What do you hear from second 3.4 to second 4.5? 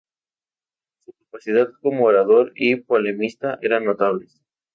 eran notables.